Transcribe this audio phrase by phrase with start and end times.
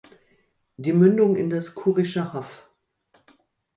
[0.77, 2.67] Die Mündung in das Kurische Haff.